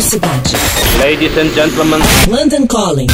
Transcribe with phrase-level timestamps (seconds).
[0.00, 0.54] Cidade.
[1.00, 2.00] Ladies and gentlemen.
[2.26, 3.08] London Calling.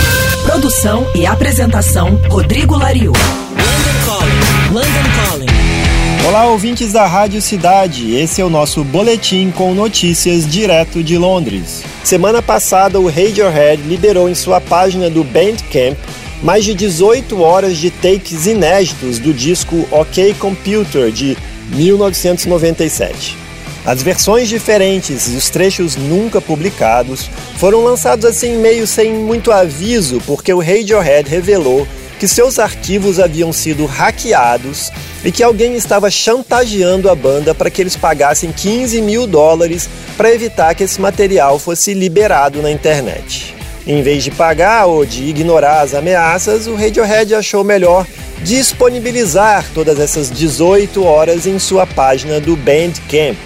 [0.44, 3.12] Produção e apresentação Rodrigo Lariu.
[3.12, 4.75] London Calling.
[4.75, 6.26] London Calling.
[6.28, 8.14] Olá, ouvintes da Rádio Cidade.
[8.14, 11.82] Esse é o nosso boletim com notícias direto de Londres.
[12.04, 15.96] Semana passada, o Radiohead liberou em sua página do Bandcamp
[16.43, 21.36] mais de 18 horas de takes inéditos do disco OK Computer de
[21.71, 23.48] 1997.
[23.85, 30.21] As versões diferentes e os trechos nunca publicados foram lançados assim meio sem muito aviso,
[30.27, 31.86] porque o Radiohead revelou
[32.19, 34.91] que seus arquivos haviam sido hackeados
[35.24, 40.33] e que alguém estava chantageando a banda para que eles pagassem 15 mil dólares para
[40.34, 43.55] evitar que esse material fosse liberado na internet.
[43.86, 48.06] Em vez de pagar ou de ignorar as ameaças, o Radiohead achou melhor
[48.42, 53.38] disponibilizar todas essas 18 horas em sua página do Bandcamp.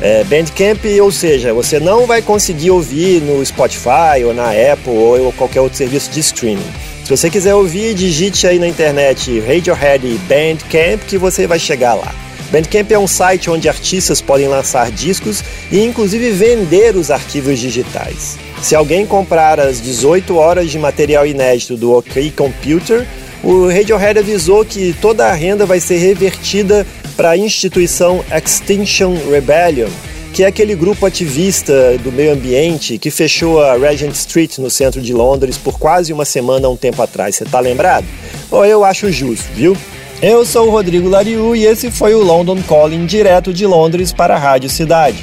[0.00, 5.32] É, Bandcamp, ou seja, você não vai conseguir ouvir no Spotify ou na Apple ou
[5.32, 6.72] qualquer outro serviço de streaming.
[7.04, 12.14] Se você quiser ouvir, digite aí na internet Radiohead Bandcamp que você vai chegar lá.
[12.50, 18.38] Bandcamp é um site onde artistas podem lançar discos e inclusive vender os arquivos digitais.
[18.62, 23.06] Se alguém comprar as 18 horas de material inédito do OK Computer,
[23.42, 26.86] o Radiohead avisou que toda a renda vai ser revertida
[27.20, 29.90] para a instituição Extinction Rebellion,
[30.32, 35.02] que é aquele grupo ativista do meio ambiente que fechou a Regent Street no centro
[35.02, 37.36] de Londres por quase uma semana há um tempo atrás.
[37.36, 38.06] Você tá lembrado?
[38.50, 39.76] Bom, eu acho justo, viu?
[40.22, 44.36] Eu sou o Rodrigo Lariu e esse foi o London Calling direto de Londres para
[44.36, 45.22] a Rádio Cidade.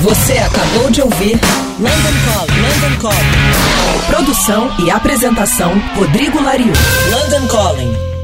[0.00, 1.38] Você acabou de ouvir
[1.78, 2.62] London Calling.
[2.62, 4.06] London Calling.
[4.06, 6.72] Produção e apresentação Rodrigo Lariu.
[7.10, 8.17] London Calling.